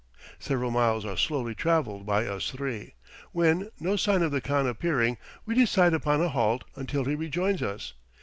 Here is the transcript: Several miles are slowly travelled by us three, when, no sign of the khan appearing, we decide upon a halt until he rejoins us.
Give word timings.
Several 0.39 0.71
miles 0.71 1.05
are 1.05 1.15
slowly 1.15 1.53
travelled 1.53 2.07
by 2.07 2.25
us 2.25 2.49
three, 2.49 2.95
when, 3.33 3.69
no 3.79 3.95
sign 3.95 4.23
of 4.23 4.31
the 4.31 4.41
khan 4.41 4.65
appearing, 4.65 5.19
we 5.45 5.53
decide 5.53 5.93
upon 5.93 6.23
a 6.23 6.29
halt 6.29 6.63
until 6.75 7.05
he 7.05 7.13
rejoins 7.13 7.61
us. 7.61 7.93